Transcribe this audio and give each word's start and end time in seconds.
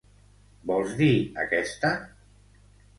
Vols 0.71 0.95
dir 1.03 1.11
aquesta? 1.45 1.95